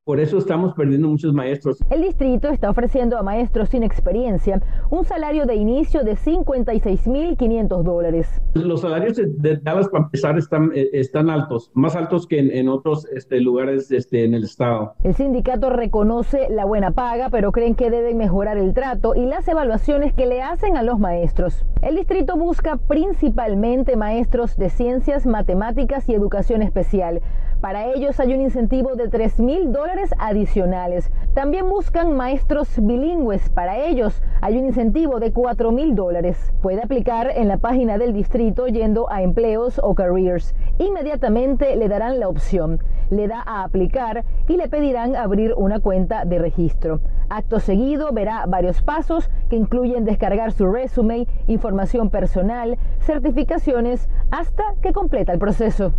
por 0.03 0.19
eso 0.19 0.37
estamos 0.37 0.73
perdiendo 0.73 1.07
muchos 1.07 1.33
maestros. 1.33 1.77
El 1.89 2.01
distrito 2.01 2.49
está 2.49 2.69
ofreciendo 2.69 3.17
a 3.17 3.23
maestros 3.23 3.69
sin 3.69 3.83
experiencia 3.83 4.61
un 4.89 5.05
salario 5.05 5.45
de 5.45 5.55
inicio 5.55 6.03
de 6.03 6.15
56.500 6.15 7.83
dólares. 7.83 8.41
Los 8.55 8.81
salarios 8.81 9.17
de 9.17 9.57
Dallas, 9.57 9.87
para 9.89 10.05
empezar, 10.05 10.37
están, 10.37 10.71
eh, 10.73 10.89
están 10.93 11.29
altos, 11.29 11.71
más 11.73 11.95
altos 11.95 12.25
que 12.25 12.39
en, 12.39 12.69
otros 12.69 13.05
este, 13.13 13.39
lugares 13.39 13.91
este, 13.91 14.23
en 14.23 14.33
el 14.33 14.45
estado. 14.45 14.93
El 15.03 15.13
sindicato 15.13 15.69
reconoce 15.69 16.47
la 16.49 16.65
buena 16.65 16.91
paga, 16.91 17.29
pero 17.29 17.51
creen 17.51 17.75
que 17.75 17.91
deben 17.91 18.17
mejorar 18.17 18.57
el 18.57 18.73
trato 18.73 19.13
y 19.15 19.25
las 19.25 19.47
evaluaciones 19.47 20.13
que 20.13 20.25
le 20.25 20.41
hacen 20.41 20.75
a 20.75 20.83
los 20.83 20.99
maestros. 20.99 21.65
El 21.81 21.95
distrito 21.95 22.35
busca 22.35 22.77
principalmente 22.77 23.95
maestros 23.95 24.57
de 24.57 24.69
ciencias, 24.69 25.25
matemáticas 25.25 26.09
y 26.09 26.13
educación 26.13 26.61
especial 26.61 27.21
Para 27.61 27.87
ellos 27.87 28.17
hay 28.21 28.33
un 28.33 28.39
incentivo 28.39 28.95
de 28.95 29.09
3 29.09 29.41
mil 29.41 29.73
dólares 29.73 30.15
adicionales. 30.17 31.11
También 31.33 31.67
buscan 31.67 32.15
maestros 32.15 32.69
bilingües. 32.81 33.49
Para 33.49 33.79
ellos 33.85 34.21
hay 34.39 34.57
un 34.57 34.65
incentivo 34.65 35.19
de 35.19 35.33
4 35.33 35.69
mil 35.73 35.93
dólares. 35.93 36.53
Puede 36.61 36.81
aplicar 36.81 37.29
en 37.35 37.49
la 37.49 37.57
página 37.57 37.97
del 37.97 38.13
distrito 38.13 38.67
yendo 38.67 39.11
a 39.11 39.23
empleos 39.23 39.77
o 39.83 39.93
careers. 39.93 40.55
Inmediatamente 40.77 41.75
le 41.75 41.89
darán 41.89 42.21
la 42.21 42.29
opción. 42.29 42.79
Le 43.09 43.27
da 43.27 43.43
a 43.45 43.65
aplicar 43.65 44.23
y 44.47 44.55
le 44.55 44.69
pedirán 44.69 45.17
abrir 45.17 45.53
una 45.57 45.81
cuenta 45.81 46.23
de 46.23 46.39
registro. 46.39 47.01
Acto 47.27 47.59
seguido 47.59 48.13
verá 48.13 48.45
varios 48.47 48.81
pasos 48.81 49.29
que 49.49 49.57
incluyen 49.57 50.05
descargar 50.05 50.53
su 50.53 50.65
resumen, 50.71 51.27
información 51.47 52.09
personal, 52.09 52.77
certificaciones, 53.01 54.07
hasta 54.31 54.63
que 54.81 54.93
completa 54.93 55.33
el 55.33 55.39
proceso. 55.39 55.93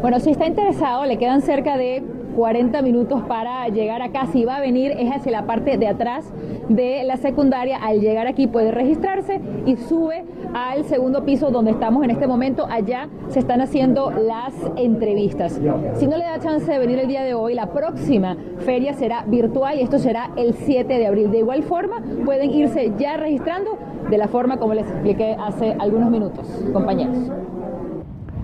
Bueno, 0.00 0.20
si 0.20 0.30
está 0.30 0.46
interesado, 0.46 1.04
le 1.06 1.18
quedan 1.18 1.42
cerca 1.42 1.76
de 1.76 2.04
40 2.36 2.82
minutos 2.82 3.20
para 3.22 3.66
llegar 3.68 4.00
acá. 4.00 4.26
Si 4.26 4.44
va 4.44 4.58
a 4.58 4.60
venir, 4.60 4.92
es 4.92 5.10
hacia 5.10 5.32
la 5.32 5.44
parte 5.44 5.76
de 5.76 5.88
atrás 5.88 6.32
de 6.68 7.02
la 7.02 7.16
secundaria. 7.16 7.78
Al 7.78 8.00
llegar 8.00 8.28
aquí 8.28 8.46
puede 8.46 8.70
registrarse 8.70 9.40
y 9.66 9.74
sube 9.76 10.24
al 10.54 10.84
segundo 10.84 11.24
piso 11.24 11.50
donde 11.50 11.72
estamos 11.72 12.04
en 12.04 12.10
este 12.10 12.28
momento. 12.28 12.68
Allá 12.70 13.08
se 13.28 13.40
están 13.40 13.60
haciendo 13.60 14.12
las 14.12 14.54
entrevistas. 14.76 15.60
Si 15.94 16.06
no 16.06 16.16
le 16.16 16.24
da 16.24 16.38
chance 16.38 16.70
de 16.70 16.78
venir 16.78 17.00
el 17.00 17.08
día 17.08 17.24
de 17.24 17.34
hoy, 17.34 17.54
la 17.54 17.72
próxima 17.72 18.36
feria 18.58 18.94
será 18.94 19.24
virtual 19.26 19.80
y 19.80 19.82
esto 19.82 19.98
será 19.98 20.30
el 20.36 20.54
7 20.54 20.96
de 20.96 21.06
abril. 21.08 21.32
De 21.32 21.38
igual 21.38 21.64
forma, 21.64 22.04
pueden 22.24 22.52
irse 22.52 22.92
ya 22.98 23.16
registrando 23.16 23.76
de 24.08 24.16
la 24.16 24.28
forma 24.28 24.58
como 24.58 24.74
les 24.74 24.86
expliqué 24.86 25.36
hace 25.40 25.74
algunos 25.76 26.08
minutos, 26.08 26.46
compañeros. 26.72 27.32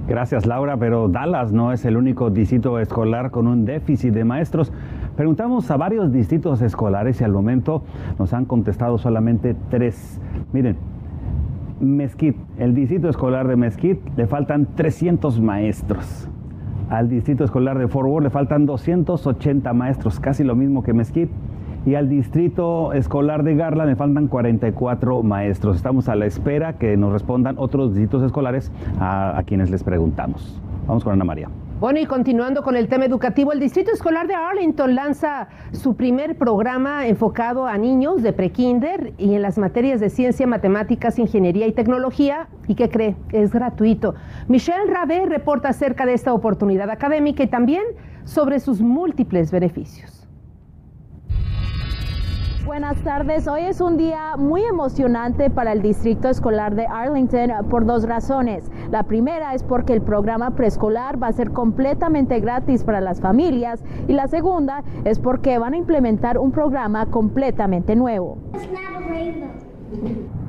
Gracias 0.07 0.45
Laura, 0.45 0.77
pero 0.77 1.09
Dallas 1.09 1.51
no 1.51 1.73
es 1.73 1.87
el 1.87 1.97
único 1.97 2.29
distrito 2.29 2.79
escolar 2.79 3.31
con 3.31 3.47
un 3.47 3.65
déficit 3.65 4.13
de 4.13 4.25
maestros. 4.25 4.71
Preguntamos 5.17 5.71
a 5.71 5.79
varios 5.79 6.13
distritos 6.13 6.61
escolares 6.61 7.23
y 7.23 7.25
al 7.25 7.33
momento 7.33 7.83
nos 8.19 8.35
han 8.35 8.45
contestado 8.45 8.99
solamente 8.99 9.57
tres. 9.71 10.21
Miren, 10.53 10.77
Mesquite, 11.81 12.39
el 12.59 12.75
distrito 12.75 13.09
escolar 13.09 13.49
de 13.49 13.57
Mesquite 13.57 14.03
le 14.17 14.27
faltan 14.27 14.67
300 14.75 15.41
maestros. 15.41 16.29
Al 16.91 17.09
distrito 17.09 17.45
escolar 17.45 17.79
de 17.79 17.89
Fort 17.89 18.07
Worth 18.07 18.25
le 18.25 18.31
faltan 18.31 18.67
280 18.67 19.73
maestros, 19.73 20.21
casi 20.21 20.45
lo 20.45 20.55
mismo 20.55 20.83
que 20.83 20.93
Mesquite 20.93 21.33
y 21.87 21.95
al 21.95 22.09
distrito 22.09 22.93
escolar 22.93 23.43
de 23.43 23.55
Garland 23.55 23.91
me 23.91 23.97
faltan 23.97 24.29
44 24.29 25.23
maestros. 25.23 25.77
Estamos 25.77 26.09
a 26.09 26.15
la 26.15 26.27
espera 26.27 26.75
que 26.75 26.97
nos 26.97 27.13
respondan 27.13 27.57
otros 27.59 27.95
distritos 27.95 28.23
escolares 28.23 28.73
a 28.99 29.43
quienes 29.47 29.71
les 29.71 29.83
preguntamos. 29.83 30.61
Vamos 30.87 31.05
con 31.05 31.13
Ana 31.15 31.25
María. 31.25 31.49
Bueno, 31.81 31.99
y 31.99 32.07
continuando 32.07 32.63
con 32.63 32.77
el 32.77 32.89
tema 32.89 33.05
educativo, 33.05 33.53
el 33.53 33.61
Distrito 33.61 33.91
Escolar 33.91 34.27
de 34.27 34.35
Arlington 34.35 34.95
lanza 34.95 35.49
su 35.73 35.97
primer 35.97 36.39
programa 36.39 37.07
enfocado 37.07 37.67
a 37.67 37.77
niños 37.77 38.23
de 38.23 38.33
prekinder 38.33 39.13
y 39.19 39.35
en 39.35 39.43
las 39.43 39.59
materias 39.59 40.01
de 40.01 40.09
ciencia, 40.09 40.47
matemáticas, 40.47 41.19
ingeniería 41.19 41.67
y 41.67 41.73
tecnología. 41.73 42.49
¿Y 42.69 42.75
qué 42.75 42.89
cree? 42.89 43.17
Es 43.33 43.53
gratuito. 43.53 44.15
Michelle 44.49 44.87
Rabé 44.87 45.27
reporta 45.27 45.69
acerca 45.69 46.07
de 46.07 46.15
esta 46.15 46.33
oportunidad 46.33 46.89
académica 46.91 47.43
y 47.43 47.49
también 47.49 47.83
sobre 48.25 48.61
sus 48.61 48.81
múltiples 48.81 49.51
beneficios. 49.51 50.14
Buenas 52.65 52.97
tardes. 53.03 53.47
Hoy 53.47 53.61
es 53.61 53.83
un 53.83 53.99
día 53.99 54.37
muy 54.39 54.65
emocionante 54.65 55.51
para 55.51 55.73
el 55.73 55.83
Distrito 55.83 56.31
Escolar 56.31 56.75
de 56.75 56.87
Arlington 56.87 57.69
por 57.69 57.85
dos 57.85 58.09
razones. 58.09 58.71
La 58.91 59.03
primera 59.03 59.53
es 59.53 59.63
porque 59.63 59.93
el 59.93 60.01
programa 60.01 60.53
preescolar 60.53 61.23
va 61.23 61.27
a 61.27 61.33
ser 61.33 61.51
completamente 61.51 62.41
gratis 62.41 62.83
para 62.83 63.03
las 63.03 63.21
familias 63.21 63.85
y 64.09 64.15
la 64.15 64.29
segunda 64.29 64.83
es 65.05 65.19
porque 65.19 65.59
van 65.59 65.75
a 65.75 65.77
implementar 65.77 66.39
un 66.39 66.53
programa 66.53 67.05
completamente 67.07 67.97
nuevo. 67.97 68.39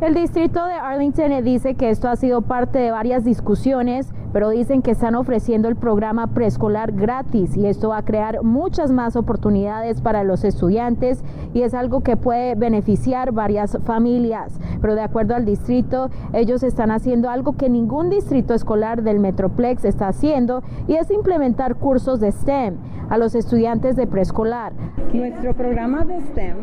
El 0.01 0.13
distrito 0.13 0.65
de 0.65 0.73
Arlington 0.73 1.43
dice 1.43 1.75
que 1.75 1.89
esto 1.89 2.09
ha 2.09 2.15
sido 2.15 2.41
parte 2.41 2.79
de 2.79 2.91
varias 2.91 3.23
discusiones, 3.23 4.13
pero 4.33 4.49
dicen 4.49 4.81
que 4.81 4.91
están 4.91 5.15
ofreciendo 5.15 5.69
el 5.69 5.77
programa 5.77 6.27
preescolar 6.27 6.91
gratis 6.91 7.55
y 7.55 7.65
esto 7.65 7.89
va 7.89 7.99
a 7.99 8.05
crear 8.05 8.43
muchas 8.43 8.91
más 8.91 9.15
oportunidades 9.15 10.01
para 10.01 10.25
los 10.25 10.43
estudiantes 10.43 11.23
y 11.53 11.61
es 11.61 11.73
algo 11.73 12.01
que 12.01 12.17
puede 12.17 12.55
beneficiar 12.55 13.31
varias 13.31 13.77
familias. 13.85 14.59
Pero 14.81 14.95
de 14.95 15.01
acuerdo 15.01 15.35
al 15.35 15.45
distrito, 15.45 16.09
ellos 16.33 16.63
están 16.63 16.91
haciendo 16.91 17.29
algo 17.29 17.53
que 17.53 17.69
ningún 17.69 18.09
distrito 18.09 18.53
escolar 18.53 19.03
del 19.03 19.19
Metroplex 19.19 19.85
está 19.85 20.09
haciendo 20.09 20.61
y 20.87 20.95
es 20.95 21.09
implementar 21.09 21.75
cursos 21.75 22.19
de 22.19 22.33
STEM 22.33 22.75
a 23.09 23.17
los 23.17 23.35
estudiantes 23.35 23.95
de 23.95 24.07
preescolar. 24.07 24.73
Nuestro 25.13 25.53
programa 25.53 26.03
de 26.03 26.19
STEM 26.21 26.55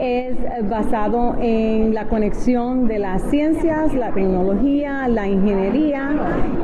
es 0.00 0.36
basado 0.68 1.34
en 1.40 1.94
la 1.94 2.08
conexión 2.08 2.88
de 2.88 2.98
las 2.98 3.22
ciencias, 3.22 3.94
la 3.94 4.12
tecnología, 4.12 5.08
la 5.08 5.28
ingeniería 5.28 6.10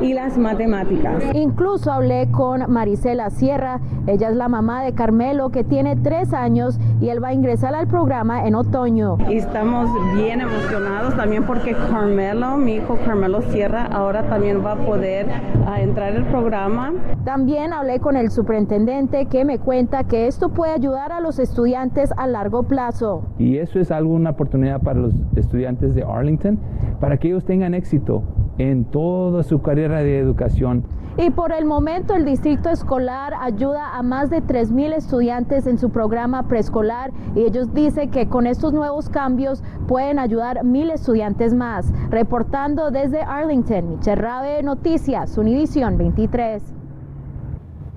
y 0.01 0.13
las 0.13 0.37
matemáticas. 0.37 1.23
Incluso 1.33 1.91
hablé 1.91 2.29
con 2.31 2.71
Marisela 2.71 3.29
Sierra, 3.29 3.79
ella 4.07 4.29
es 4.29 4.35
la 4.35 4.47
mamá 4.47 4.83
de 4.83 4.93
Carmelo 4.93 5.49
que 5.49 5.63
tiene 5.63 5.95
tres 5.95 6.33
años 6.33 6.79
y 7.01 7.09
él 7.09 7.23
va 7.23 7.29
a 7.29 7.33
ingresar 7.33 7.75
al 7.75 7.87
programa 7.87 8.45
en 8.47 8.55
otoño. 8.55 9.17
Y 9.29 9.37
estamos 9.37 9.89
bien 10.15 10.41
emocionados 10.41 11.15
también 11.15 11.45
porque 11.45 11.73
Carmelo, 11.73 12.57
mi 12.57 12.75
hijo 12.75 12.97
Carmelo 13.05 13.41
Sierra, 13.41 13.85
ahora 13.91 14.27
también 14.29 14.65
va 14.65 14.73
a 14.73 14.77
poder 14.77 15.27
uh, 15.65 15.79
entrar 15.79 16.15
al 16.15 16.25
programa. 16.27 16.93
También 17.23 17.73
hablé 17.73 17.99
con 17.99 18.15
el 18.15 18.31
superintendente 18.31 19.25
que 19.25 19.45
me 19.45 19.59
cuenta 19.59 20.03
que 20.03 20.27
esto 20.27 20.49
puede 20.49 20.73
ayudar 20.73 21.11
a 21.11 21.19
los 21.19 21.39
estudiantes 21.39 22.11
a 22.17 22.27
largo 22.27 22.63
plazo. 22.63 23.24
Y 23.37 23.57
eso 23.57 23.79
es 23.79 23.91
algo, 23.91 24.13
una 24.13 24.31
oportunidad 24.31 24.81
para 24.81 24.99
los 24.99 25.13
estudiantes 25.35 25.93
de 25.95 26.03
Arlington, 26.03 26.57
para 26.99 27.17
que 27.17 27.27
ellos 27.27 27.45
tengan 27.45 27.73
éxito 27.73 28.23
en 28.57 28.85
toda 28.85 29.43
su 29.43 29.61
carrera 29.61 29.99
de 29.99 30.19
educación. 30.19 30.83
Y 31.17 31.29
por 31.29 31.53
el 31.53 31.63
momento 31.63 32.13
el 32.13 32.25
distrito 32.25 32.69
escolar 32.69 33.33
ayuda 33.39 33.95
a 33.95 34.03
más 34.03 34.29
de 34.29 34.43
3.000 34.43 34.95
estudiantes 34.95 35.65
en 35.65 35.77
su 35.77 35.89
programa 35.89 36.43
preescolar 36.49 37.11
y 37.35 37.43
ellos 37.43 37.73
dicen 37.73 38.11
que 38.11 38.27
con 38.27 38.47
estos 38.47 38.73
nuevos 38.73 39.07
cambios 39.07 39.63
pueden 39.87 40.19
ayudar 40.19 40.65
mil 40.65 40.89
estudiantes 40.89 41.53
más. 41.53 41.89
Reportando 42.09 42.91
desde 42.91 43.21
Arlington, 43.21 43.91
Michelle 43.91 44.21
Rabe, 44.21 44.61
Noticias, 44.61 45.37
Univisión 45.37 45.97
23. 45.97 46.74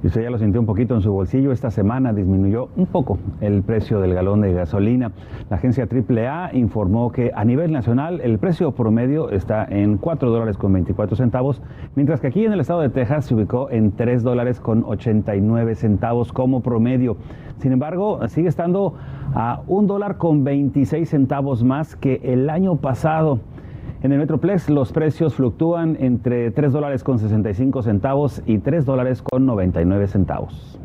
Y 0.02 0.06
usted 0.06 0.22
ya 0.22 0.30
lo 0.30 0.38
sintió 0.38 0.60
un 0.60 0.66
poquito 0.66 0.94
en 0.94 1.00
su 1.00 1.12
bolsillo, 1.12 1.50
esta 1.50 1.72
semana 1.72 2.12
disminuyó 2.12 2.68
un 2.76 2.86
poco 2.86 3.18
el 3.40 3.62
precio 3.62 3.98
del 3.98 4.14
galón 4.14 4.40
de 4.40 4.52
gasolina. 4.52 5.10
La 5.50 5.56
agencia 5.56 5.88
AAA 5.90 6.54
informó 6.54 7.10
que 7.10 7.32
a 7.34 7.44
nivel 7.44 7.72
nacional 7.72 8.20
el 8.20 8.38
precio 8.38 8.70
promedio 8.72 9.30
está 9.30 9.64
en 9.64 9.96
4 9.98 10.30
dólares 10.30 10.56
con 10.56 10.72
24 10.72 11.16
centavos, 11.16 11.60
mientras 11.96 12.20
que 12.20 12.28
aquí 12.28 12.44
en 12.44 12.52
el 12.52 12.60
estado 12.60 12.80
de 12.80 12.90
Texas 12.90 13.24
se 13.24 13.34
ubicó 13.34 13.70
en 13.70 13.90
3 13.90 14.22
dólares 14.22 14.60
con 14.60 14.84
89 14.84 15.74
centavos 15.74 16.32
como 16.32 16.60
promedio. 16.60 17.16
Sin 17.56 17.72
embargo, 17.72 18.20
sigue 18.28 18.48
estando 18.48 18.94
a 19.34 19.62
1 19.66 19.88
dólar 19.88 20.16
con 20.16 20.44
26 20.44 21.08
centavos 21.08 21.64
más 21.64 21.96
que 21.96 22.20
el 22.22 22.50
año 22.50 22.76
pasado. 22.76 23.40
En 24.00 24.12
el 24.12 24.18
Metroplex 24.18 24.70
los 24.70 24.92
precios 24.92 25.34
fluctúan 25.34 25.96
entre 25.98 26.52
3 26.52 26.72
dólares 26.72 27.02
con 27.02 27.18
65 27.18 27.82
centavos 27.82 28.40
y 28.46 28.58
3 28.58 28.84
dólares 28.84 29.22
con 29.22 29.44
99 29.44 30.06
centavos. 30.06 30.78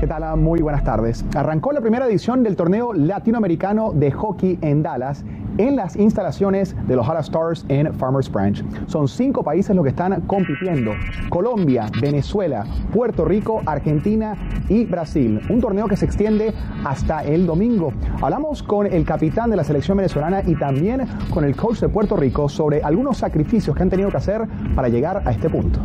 ¿Qué 0.00 0.06
tal? 0.06 0.38
Muy 0.38 0.62
buenas 0.62 0.82
tardes. 0.82 1.26
Arrancó 1.36 1.72
la 1.72 1.82
primera 1.82 2.06
edición 2.06 2.42
del 2.42 2.56
torneo 2.56 2.94
latinoamericano 2.94 3.92
de 3.92 4.12
hockey 4.12 4.58
en 4.62 4.82
Dallas 4.82 5.26
en 5.58 5.76
las 5.76 5.96
instalaciones 5.96 6.74
de 6.86 6.96
los 6.96 7.08
Hala 7.08 7.20
Stars 7.20 7.64
en 7.68 7.92
Farmers 7.94 8.30
Branch. 8.30 8.64
Son 8.86 9.08
cinco 9.08 9.42
países 9.42 9.74
los 9.74 9.84
que 9.84 9.90
están 9.90 10.20
compitiendo. 10.22 10.92
Colombia, 11.28 11.86
Venezuela, 12.00 12.64
Puerto 12.92 13.24
Rico, 13.24 13.62
Argentina 13.66 14.36
y 14.68 14.84
Brasil. 14.84 15.40
Un 15.48 15.60
torneo 15.60 15.86
que 15.86 15.96
se 15.96 16.04
extiende 16.04 16.52
hasta 16.84 17.24
el 17.24 17.46
domingo. 17.46 17.92
Hablamos 18.20 18.62
con 18.62 18.86
el 18.86 19.04
capitán 19.04 19.50
de 19.50 19.56
la 19.56 19.64
selección 19.64 19.96
venezolana 19.96 20.42
y 20.46 20.54
también 20.56 21.06
con 21.30 21.44
el 21.44 21.56
coach 21.56 21.80
de 21.80 21.88
Puerto 21.88 22.16
Rico 22.16 22.48
sobre 22.48 22.82
algunos 22.82 23.18
sacrificios 23.18 23.76
que 23.76 23.82
han 23.82 23.90
tenido 23.90 24.10
que 24.10 24.16
hacer 24.16 24.46
para 24.74 24.88
llegar 24.88 25.22
a 25.24 25.30
este 25.30 25.48
punto. 25.48 25.80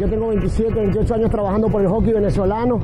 Yo 0.00 0.08
tengo 0.08 0.28
27, 0.28 0.72
28 0.72 1.14
años 1.14 1.30
trabajando 1.30 1.68
por 1.68 1.82
el 1.82 1.88
hockey 1.88 2.14
venezolano. 2.14 2.80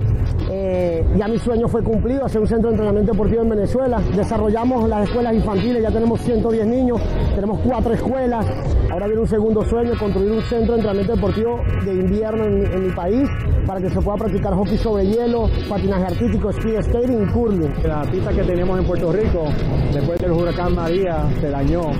Eh, 0.51 1.03
ya 1.17 1.27
mi 1.27 1.39
sueño 1.39 1.67
fue 1.67 1.83
cumplido, 1.83 2.27
hacer 2.27 2.43
un 2.43 2.47
centro 2.47 2.69
de 2.69 2.75
entrenamiento 2.75 3.13
deportivo 3.13 3.41
en 3.41 3.49
Venezuela. 3.49 4.03
Desarrollamos 4.15 4.87
las 4.87 5.09
escuelas 5.09 5.35
infantiles, 5.35 5.83
ya 5.83 5.91
tenemos 5.91 6.21
110 6.21 6.67
niños, 6.67 7.01
tenemos 7.35 7.61
cuatro 7.61 7.95
escuelas. 7.95 8.47
Ahora 8.91 9.07
viene 9.07 9.23
un 9.23 9.29
segundo 9.29 9.65
sueño, 9.65 9.93
construir 9.99 10.31
un 10.31 10.43
centro 10.43 10.75
de 10.75 10.81
entrenamiento 10.81 11.15
deportivo 11.15 11.61
de 11.87 11.93
invierno 11.95 12.45
en, 12.45 12.87
mi 12.87 12.93
país 12.93 13.29
para 13.67 13.81
que 13.81 13.89
se 13.89 14.01
pueda 14.03 14.19
practicar 14.19 14.53
hockey 14.53 14.77
sobre 14.77 15.07
hielo, 15.07 15.49
patinaje 15.71 16.05
artístico, 16.05 16.51
speed 16.51 16.83
skating 16.83 17.23
y 17.23 17.33
curling. 17.33 17.73
La 17.83 18.03
pista 18.03 18.31
que 18.31 18.43
tenemos 18.43 18.79
en 18.79 18.85
Puerto 18.85 19.11
Rico, 19.11 19.45
después 19.91 20.19
del 20.21 20.33
huracán 20.33 20.75
María, 20.75 21.27
se 21.41 21.49
dañó 21.49 21.93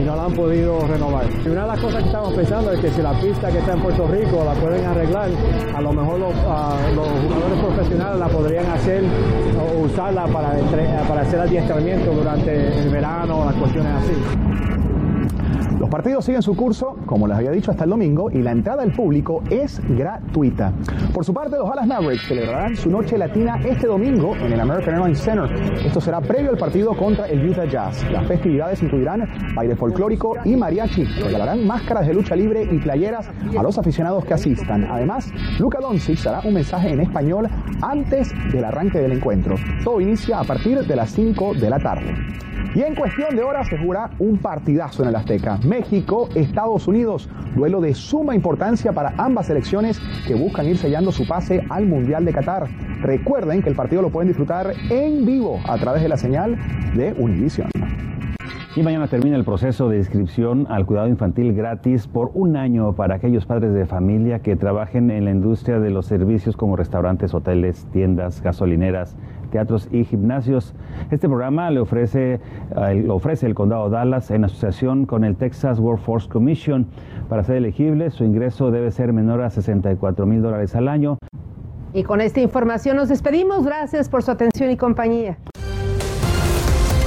y 0.00 0.04
no 0.04 0.14
la 0.14 0.24
han 0.26 0.32
podido 0.32 0.80
renovar. 0.86 1.24
Y 1.44 1.48
una 1.48 1.62
de 1.62 1.68
las 1.68 1.80
cosas 1.80 2.02
que 2.02 2.08
estamos 2.08 2.34
pensando 2.34 2.72
es 2.72 2.80
que 2.80 2.90
si 2.90 3.02
la 3.02 3.12
pista 3.20 3.50
que 3.50 3.58
está 3.58 3.72
en 3.72 3.82
Puerto 3.82 4.06
Rico 4.06 4.44
la 4.44 4.59
pueden 4.60 4.84
arreglar, 4.86 5.30
a 5.74 5.80
lo 5.80 5.92
mejor 5.92 6.20
los, 6.20 6.34
los 6.34 7.08
jugadores 7.08 7.58
profesionales 7.64 8.18
la 8.18 8.28
podrían 8.28 8.66
hacer 8.66 9.04
o 9.58 9.84
usarla 9.84 10.26
para, 10.26 10.54
para 11.08 11.22
hacer 11.22 11.40
adiestramiento 11.40 12.12
durante 12.12 12.78
el 12.78 12.88
verano 12.90 13.44
las 13.46 13.54
cuestiones 13.54 13.92
así. 13.94 14.79
Los 15.80 15.88
partidos 15.88 16.26
siguen 16.26 16.42
su 16.42 16.54
curso, 16.54 16.98
como 17.06 17.26
les 17.26 17.38
había 17.38 17.52
dicho, 17.52 17.70
hasta 17.70 17.84
el 17.84 17.90
domingo 17.90 18.30
y 18.30 18.42
la 18.42 18.52
entrada 18.52 18.82
al 18.82 18.92
público 18.92 19.42
es 19.48 19.80
gratuita. 19.88 20.74
Por 21.14 21.24
su 21.24 21.32
parte, 21.32 21.56
los 21.56 21.66
Dallas 21.70 21.86
Mavericks 21.86 22.28
celebrarán 22.28 22.76
su 22.76 22.90
noche 22.90 23.16
latina 23.16 23.58
este 23.64 23.86
domingo 23.86 24.36
en 24.36 24.52
el 24.52 24.60
American 24.60 24.96
Airlines 24.96 25.20
Center. 25.20 25.50
Esto 25.82 25.98
será 25.98 26.20
previo 26.20 26.50
al 26.50 26.58
partido 26.58 26.94
contra 26.94 27.26
el 27.28 27.48
Utah 27.48 27.64
Jazz. 27.64 28.04
Las 28.12 28.26
festividades 28.28 28.82
incluirán 28.82 29.26
baile 29.54 29.74
folclórico 29.74 30.36
y 30.44 30.54
mariachi. 30.54 31.04
Regalarán 31.04 31.66
máscaras 31.66 32.06
de 32.06 32.12
lucha 32.12 32.36
libre 32.36 32.62
y 32.70 32.76
playeras 32.76 33.30
a 33.56 33.62
los 33.62 33.78
aficionados 33.78 34.26
que 34.26 34.34
asistan. 34.34 34.84
Además, 34.84 35.32
Luca 35.58 35.80
Doncic 35.80 36.22
dará 36.22 36.42
un 36.44 36.52
mensaje 36.52 36.90
en 36.90 37.00
español 37.00 37.48
antes 37.80 38.34
del 38.52 38.66
arranque 38.66 38.98
del 38.98 39.12
encuentro. 39.12 39.54
Todo 39.82 39.98
inicia 40.02 40.40
a 40.40 40.44
partir 40.44 40.80
de 40.80 40.94
las 40.94 41.10
5 41.12 41.54
de 41.54 41.70
la 41.70 41.78
tarde. 41.78 42.14
Y 42.74 42.82
en 42.82 42.94
cuestión 42.94 43.34
de 43.34 43.42
horas 43.42 43.68
se 43.68 43.78
jura 43.78 44.10
un 44.18 44.38
partidazo 44.38 45.02
en 45.02 45.08
el 45.08 45.16
Azteca. 45.16 45.58
México, 45.64 46.28
Estados 46.34 46.86
Unidos, 46.86 47.28
duelo 47.56 47.80
de 47.80 47.94
suma 47.94 48.34
importancia 48.34 48.92
para 48.92 49.12
ambas 49.18 49.46
selecciones 49.46 50.00
que 50.26 50.34
buscan 50.34 50.66
ir 50.66 50.78
sellando 50.78 51.12
su 51.12 51.26
pase 51.26 51.64
al 51.68 51.86
Mundial 51.86 52.24
de 52.24 52.32
Qatar. 52.32 52.68
Recuerden 53.02 53.62
que 53.62 53.70
el 53.70 53.74
partido 53.74 54.02
lo 54.02 54.10
pueden 54.10 54.28
disfrutar 54.28 54.72
en 54.90 55.26
vivo 55.26 55.58
a 55.66 55.78
través 55.78 56.02
de 56.02 56.08
la 56.08 56.16
señal 56.16 56.56
de 56.94 57.12
Univision. 57.18 57.70
Y 58.76 58.84
mañana 58.84 59.08
termina 59.08 59.36
el 59.36 59.44
proceso 59.44 59.88
de 59.88 59.96
inscripción 59.96 60.68
al 60.70 60.86
cuidado 60.86 61.08
infantil 61.08 61.52
gratis 61.54 62.06
por 62.06 62.30
un 62.34 62.56
año 62.56 62.94
para 62.94 63.16
aquellos 63.16 63.44
padres 63.44 63.74
de 63.74 63.84
familia 63.84 64.38
que 64.38 64.54
trabajen 64.54 65.10
en 65.10 65.24
la 65.24 65.32
industria 65.32 65.80
de 65.80 65.90
los 65.90 66.06
servicios 66.06 66.56
como 66.56 66.76
restaurantes, 66.76 67.34
hoteles, 67.34 67.88
tiendas, 67.92 68.40
gasolineras, 68.42 69.16
teatros 69.50 69.88
y 69.90 70.04
gimnasios. 70.04 70.74
Este 71.10 71.28
programa 71.28 71.70
le 71.70 71.80
ofrece, 71.80 72.40
eh, 72.76 73.02
lo 73.04 73.16
ofrece 73.16 73.46
el 73.46 73.54
Condado 73.54 73.90
Dallas 73.90 74.30
en 74.30 74.44
asociación 74.44 75.06
con 75.06 75.24
el 75.24 75.36
Texas 75.36 75.78
Workforce 75.78 76.28
Commission. 76.28 76.86
Para 77.28 77.44
ser 77.44 77.56
elegible, 77.56 78.10
su 78.10 78.24
ingreso 78.24 78.70
debe 78.70 78.90
ser 78.90 79.12
menor 79.12 79.42
a 79.42 79.50
64 79.50 80.26
mil 80.26 80.42
dólares 80.42 80.74
al 80.74 80.88
año. 80.88 81.18
Y 81.92 82.04
con 82.04 82.20
esta 82.20 82.40
información 82.40 82.96
nos 82.96 83.08
despedimos. 83.08 83.64
Gracias 83.64 84.08
por 84.08 84.22
su 84.22 84.30
atención 84.30 84.70
y 84.70 84.76
compañía. 84.76 85.36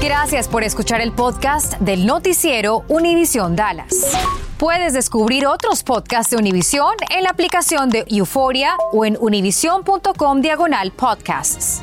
Gracias 0.01 0.49
por 0.49 0.63
escuchar 0.63 0.99
el 0.99 1.13
podcast 1.13 1.79
del 1.79 2.05
noticiero 2.05 2.83
Univisión 2.89 3.55
Dallas. 3.55 4.11
Puedes 4.57 4.93
descubrir 4.93 5.47
otros 5.47 5.83
podcasts 5.83 6.31
de 6.31 6.37
Univisión 6.37 6.93
en 7.09 7.23
la 7.23 7.29
aplicación 7.29 7.89
de 7.89 8.03
Euforia 8.07 8.75
o 8.91 9.05
en 9.05 9.17
univision.com 9.19 10.41
diagonal 10.41 10.91
podcasts. 10.91 11.81